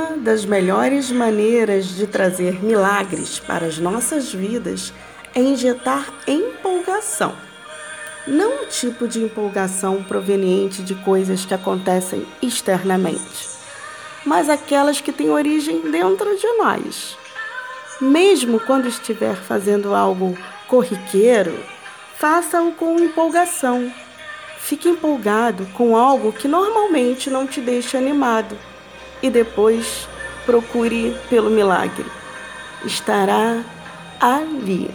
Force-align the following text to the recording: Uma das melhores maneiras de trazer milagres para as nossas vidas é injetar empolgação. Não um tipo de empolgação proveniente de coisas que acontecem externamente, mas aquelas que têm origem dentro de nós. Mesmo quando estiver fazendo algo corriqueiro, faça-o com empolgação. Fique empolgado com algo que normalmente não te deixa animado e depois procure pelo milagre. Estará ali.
Uma 0.00 0.16
das 0.16 0.46
melhores 0.46 1.10
maneiras 1.12 1.94
de 1.94 2.06
trazer 2.06 2.64
milagres 2.64 3.38
para 3.38 3.66
as 3.66 3.78
nossas 3.78 4.32
vidas 4.32 4.94
é 5.34 5.40
injetar 5.40 6.10
empolgação. 6.26 7.34
Não 8.26 8.62
um 8.62 8.66
tipo 8.66 9.06
de 9.06 9.22
empolgação 9.22 10.02
proveniente 10.02 10.82
de 10.82 10.94
coisas 10.94 11.44
que 11.44 11.52
acontecem 11.52 12.26
externamente, 12.40 13.46
mas 14.24 14.48
aquelas 14.48 15.02
que 15.02 15.12
têm 15.12 15.28
origem 15.28 15.90
dentro 15.90 16.34
de 16.34 16.46
nós. 16.54 17.18
Mesmo 18.00 18.58
quando 18.58 18.88
estiver 18.88 19.36
fazendo 19.36 19.94
algo 19.94 20.36
corriqueiro, 20.66 21.62
faça-o 22.16 22.72
com 22.72 22.98
empolgação. 22.98 23.92
Fique 24.60 24.88
empolgado 24.88 25.66
com 25.74 25.94
algo 25.94 26.32
que 26.32 26.48
normalmente 26.48 27.28
não 27.28 27.46
te 27.46 27.60
deixa 27.60 27.98
animado 27.98 28.56
e 29.22 29.30
depois 29.30 30.08
procure 30.46 31.16
pelo 31.28 31.50
milagre. 31.50 32.06
Estará 32.84 33.62
ali. 34.20 34.90